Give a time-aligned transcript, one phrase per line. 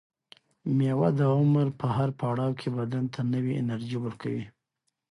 [0.77, 4.45] مېوه د عمر په هر پړاو کې بدن ته نوې انرژي ورکوي.